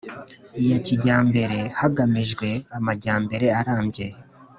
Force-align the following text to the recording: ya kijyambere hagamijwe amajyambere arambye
ya 0.69 0.77
kijyambere 0.85 1.59
hagamijwe 1.79 2.47
amajyambere 2.77 3.47
arambye 3.59 4.07